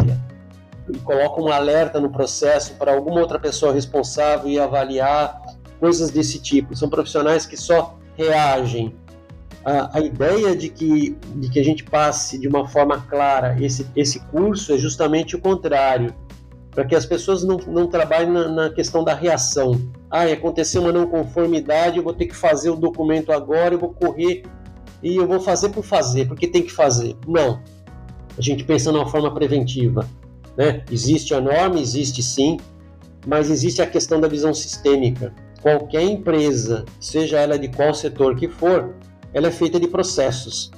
[0.89, 5.41] e coloca um alerta no processo para alguma outra pessoa responsável e avaliar
[5.81, 6.77] coisas desse tipo.
[6.77, 8.95] São profissionais que só reagem.
[9.65, 13.87] A, a ideia de que, de que a gente passe de uma forma clara esse,
[13.95, 16.15] esse curso é justamente o contrário,
[16.71, 19.81] para que as pessoas não, não trabalhem na, na questão da reação.
[20.11, 23.93] Ah, aconteceu uma não conformidade, eu vou ter que fazer o documento agora, eu vou
[23.93, 24.45] correr
[25.03, 27.17] e eu vou fazer por fazer, porque tem que fazer.
[27.27, 27.61] Não.
[28.39, 30.09] A gente pensa numa forma preventiva.
[30.57, 30.85] Né?
[30.91, 32.59] Existe a norma, existe sim,
[33.27, 38.49] mas existe a questão da visão sistêmica qualquer empresa, seja ela de qual setor que
[38.49, 38.95] for,
[39.33, 40.71] ela é feita de processos.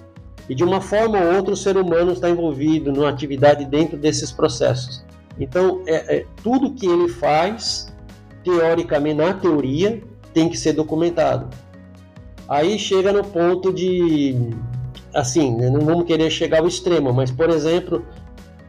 [0.49, 4.33] E de uma forma ou outra o ser humano está envolvido numa atividade dentro desses
[4.33, 5.05] processos.
[5.39, 7.93] Então, é, é, tudo que ele faz,
[8.45, 10.03] teoricamente, na teoria,
[10.35, 11.49] tem que ser documentado.
[12.49, 14.51] Aí chega no ponto de,
[15.15, 18.05] assim, né, não vamos querer chegar ao extremo, mas, por exemplo,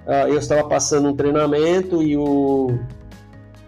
[0.07, 2.77] ah, eu estava passando um treinamento e o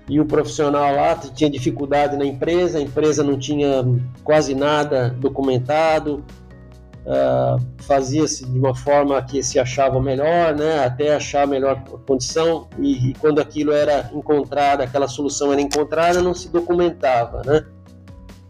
[0.08, 3.84] e o profissional lá tinha dificuldade na empresa, a empresa não tinha
[4.24, 6.24] quase nada documentado,
[7.06, 13.10] uh, fazia-se de uma forma que se achava melhor, né, até achar melhor condição, e,
[13.10, 17.66] e quando aquilo era encontrado, aquela solução era encontrada, não se documentava, né.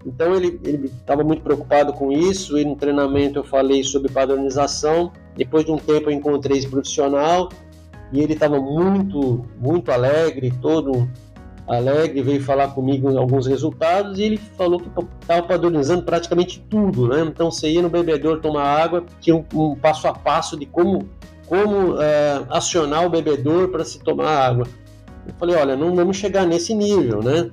[0.05, 5.65] Então ele estava muito preocupado com isso, e no treinamento eu falei sobre padronização, depois
[5.65, 7.49] de um tempo eu encontrei esse profissional,
[8.11, 11.09] e ele estava muito, muito alegre, todo
[11.67, 14.87] Alegre veio falar comigo alguns resultados e ele falou que
[15.19, 17.21] estava padronizando praticamente tudo, né?
[17.21, 21.09] Então você ia no bebedouro tomar água, tinha um, um passo a passo de como,
[21.47, 24.67] como é, acionar o bebedouro para se tomar água.
[25.27, 27.49] Eu falei, olha, não vamos chegar nesse nível, né?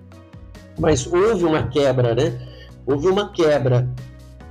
[0.79, 2.39] Mas houve uma quebra, né?
[2.87, 3.89] Houve uma quebra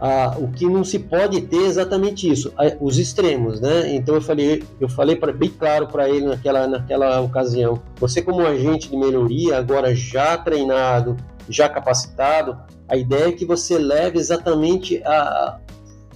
[0.03, 3.93] ah, o que não se pode ter é exatamente isso, os extremos, né?
[3.93, 7.79] Então eu falei, eu falei pra, bem claro para ele naquela, naquela ocasião.
[7.97, 11.15] Você como agente de melhoria, agora já treinado,
[11.47, 12.57] já capacitado,
[12.89, 15.59] a ideia é que você leve exatamente a,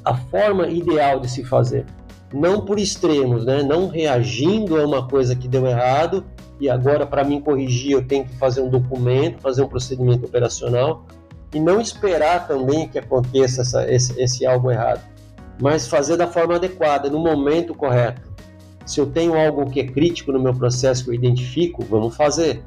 [0.03, 1.85] a forma ideal de se fazer,
[2.33, 3.61] não por extremos, né?
[3.61, 6.25] Não reagindo a uma coisa que deu errado
[6.59, 11.05] e agora para mim corrigir eu tenho que fazer um documento, fazer um procedimento operacional
[11.55, 15.01] e não esperar também que aconteça essa, esse, esse algo errado,
[15.57, 18.21] mas fazer da forma adequada, no momento correto.
[18.85, 22.61] Se eu tenho algo que é crítico no meu processo que eu identifico, vamos fazer.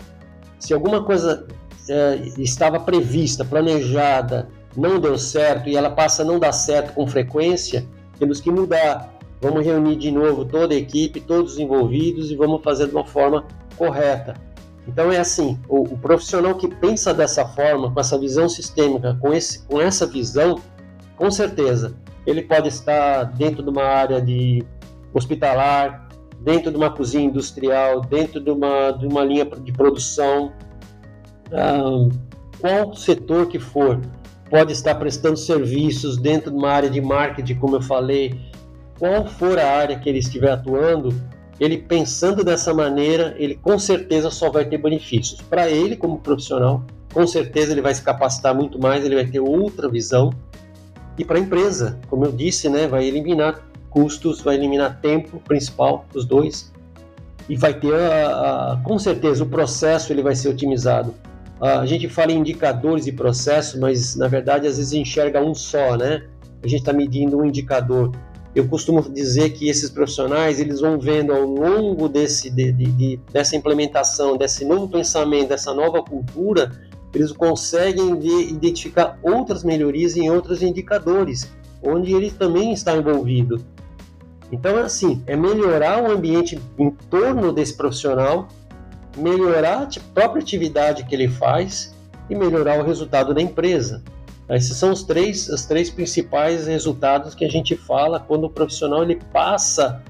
[0.58, 1.46] Se alguma coisa
[1.86, 7.06] é, estava prevista, planejada, não deu certo e ela passa a não dar certo com
[7.06, 7.86] frequência,
[8.18, 9.14] temos que mudar.
[9.38, 13.04] vamos reunir de novo toda a equipe, todos os envolvidos e vamos fazer de uma
[13.04, 13.44] forma
[13.76, 14.34] correta.
[14.88, 19.34] Então é assim, o, o, profissional que pensa dessa forma, com essa visão sistêmica, com,
[19.34, 20.58] esse, com essa visão,
[21.14, 21.94] com certeza,
[22.26, 24.64] ele pode estar dentro de uma área de
[25.12, 26.08] hospitalar,
[26.40, 30.52] dentro de uma cozinha industrial, dentro de uma, de uma linha de produção,
[32.58, 34.00] qual setor que for,
[34.48, 38.40] pode estar prestando serviços dentro de uma área de marketing, como eu falei,
[38.98, 41.14] qual for a área que ele estiver atuando,
[41.60, 45.40] ele pensando dessa maneira, ele com certeza só vai ter benefícios.
[45.42, 46.82] Para ele, como profissional,
[47.12, 50.32] com certeza ele vai se capacitar muito mais, ele vai ter outra visão.
[51.18, 56.06] E para a empresa, como eu disse, né, vai eliminar custos, vai eliminar tempo principal,
[56.14, 56.72] os dois,
[57.48, 61.14] e vai ter, a, a, com certeza, o processo ele vai ser otimizado.
[61.60, 65.96] A gente fala em indicadores e processos, mas na verdade às vezes enxerga um só,
[65.96, 66.22] né?
[66.62, 68.12] A gente está medindo um indicador.
[68.54, 73.20] Eu costumo dizer que esses profissionais eles vão vendo ao longo desse, de, de, de,
[73.30, 76.72] dessa implementação, desse novo pensamento, dessa nova cultura,
[77.14, 78.18] eles conseguem
[78.50, 81.50] identificar outras melhorias em outros indicadores,
[81.82, 83.64] onde ele também está envolvido.
[84.50, 88.48] Então, assim, é melhorar o ambiente em torno desse profissional,
[89.16, 91.94] melhorar a própria atividade que ele faz
[92.30, 94.02] e melhorar o resultado da empresa.
[94.50, 99.02] Esses são os três, os três principais resultados que a gente fala quando o profissional
[99.02, 100.02] ele passa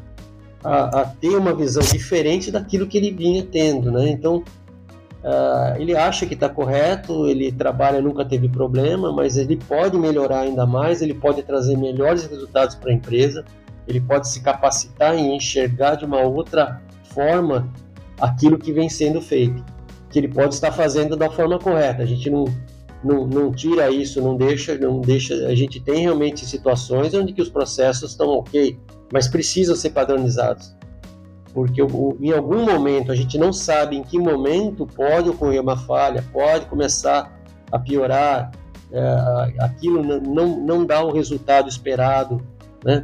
[0.63, 4.09] a, a ter uma visão diferente daquilo que ele vinha tendo, né?
[4.09, 9.97] Então, uh, ele acha que está correto, ele trabalha, nunca teve problema, mas ele pode
[9.99, 13.45] melhorar ainda mais, ele pode trazer melhores resultados para a empresa,
[13.89, 17.69] ele pode se capacitar e enxergar de uma outra forma
[18.21, 19.65] aquilo que vem sendo feito,
[20.11, 22.03] que ele pode estar fazendo da forma correta.
[22.03, 22.45] A gente não
[23.03, 25.35] não, não tira isso, não deixa, não deixa.
[25.47, 28.79] A gente tem realmente situações onde que os processos estão ok,
[29.13, 30.75] mas precisam ser padronizados,
[31.53, 36.25] porque em algum momento a gente não sabe em que momento pode ocorrer uma falha,
[36.33, 37.41] pode começar
[37.71, 38.51] a piorar,
[38.91, 42.41] é, aquilo não, não dá o resultado esperado,
[42.85, 43.03] né?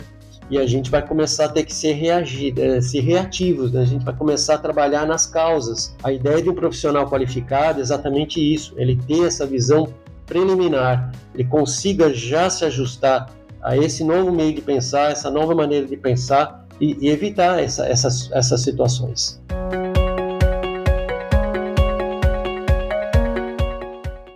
[0.50, 3.82] E a gente vai começar a ter que ser, reagir, é, reativos, né?
[3.82, 5.94] a gente vai começar a trabalhar nas causas.
[6.02, 9.88] A ideia de um profissional qualificado é exatamente isso, ele ter essa visão
[10.26, 13.30] preliminar, ele consiga já se ajustar
[13.62, 17.86] a esse novo meio de pensar, essa nova maneira de pensar e, e evitar essa,
[17.86, 19.40] essas, essas situações.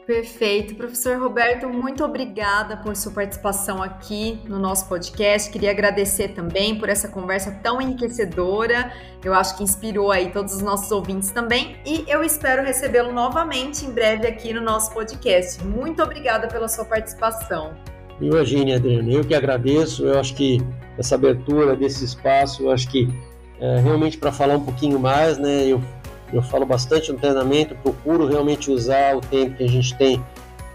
[0.08, 0.74] Perfeito.
[0.74, 5.50] Professor Roberto, muito obrigada por sua participação aqui no nosso podcast.
[5.50, 8.90] Queria agradecer também por essa conversa tão enriquecedora.
[9.22, 11.76] Eu acho que inspirou aí todos os nossos ouvintes também.
[11.84, 15.62] E eu espero recebê-lo novamente em breve aqui no nosso podcast.
[15.62, 17.74] Muito obrigada pela sua participação.
[18.18, 20.06] Imagine, Adriana, eu que agradeço.
[20.06, 20.58] Eu acho que
[20.96, 23.06] essa abertura desse espaço, eu acho que
[23.60, 25.66] é, realmente para falar um pouquinho mais, né?
[25.66, 25.82] Eu
[26.32, 30.22] eu falo bastante no treinamento, procuro realmente usar o tempo que a gente tem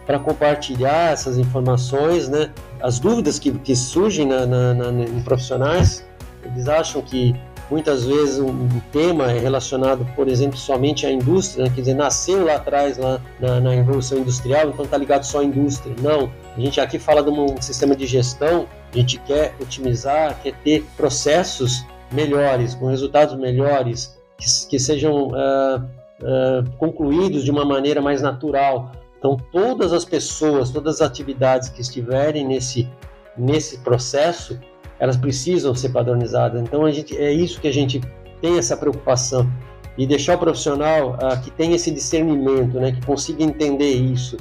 [0.06, 2.52] para compartilhar essas informações, né?
[2.82, 6.06] As dúvidas que, que surgem na, na, na, em profissionais,
[6.44, 7.34] eles acham que
[7.72, 11.72] muitas vezes um tema é relacionado, por exemplo, somente à indústria, né?
[11.74, 15.44] quer dizer, nasceu lá atrás, lá na, na Revolução Industrial, então está ligado só à
[15.44, 15.96] indústria.
[16.02, 20.54] Não, a gente aqui fala de um sistema de gestão, a gente quer otimizar, quer
[20.64, 28.02] ter processos melhores, com resultados melhores, que, que sejam uh, uh, concluídos de uma maneira
[28.02, 28.92] mais natural.
[29.18, 32.90] Então, todas as pessoas, todas as atividades que estiverem nesse,
[33.38, 34.60] nesse processo,
[35.00, 36.62] elas precisam ser padronizadas.
[36.62, 38.02] Então, a gente, é isso que a gente
[38.42, 39.50] tem essa preocupação
[39.98, 44.38] e deixar o profissional uh, que tem esse discernimento, né, que consiga entender isso,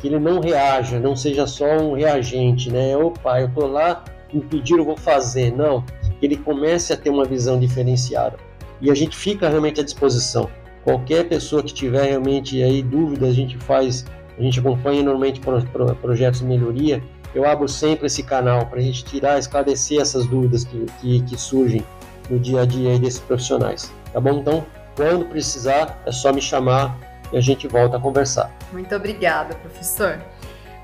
[0.00, 2.94] que ele não reaja, não seja só um reagente, né?
[2.96, 5.50] Opa, eu tô lá, me pediram, vou fazer.
[5.56, 5.82] Não,
[6.20, 8.36] que ele comece a ter uma visão diferenciada
[8.80, 10.48] e a gente fica realmente à disposição.
[10.84, 14.04] Qualquer pessoa que tiver realmente aí dúvidas, a gente faz,
[14.38, 17.02] a gente acompanha normalmente pro, pro, projetos de melhoria.
[17.34, 21.36] Eu abro sempre esse canal para a gente tirar, esclarecer essas dúvidas que, que, que
[21.36, 21.84] surgem
[22.30, 23.92] no dia a dia aí desses profissionais.
[24.12, 24.38] Tá bom?
[24.38, 24.64] Então,
[24.94, 26.96] quando precisar, é só me chamar
[27.32, 28.50] e a gente volta a conversar.
[28.72, 30.20] Muito obrigada, professor.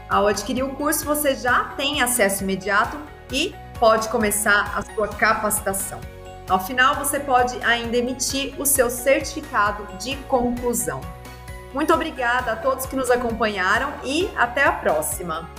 [0.09, 2.97] Ao adquirir o curso, você já tem acesso imediato
[3.31, 6.01] e pode começar a sua capacitação.
[6.47, 11.01] Ao final, você pode ainda emitir o seu certificado de conclusão.
[11.73, 15.49] Muito obrigada a todos que nos acompanharam e até a próxima!